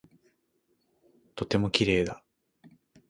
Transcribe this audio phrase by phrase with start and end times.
[1.35, 2.23] とても綺麗だ。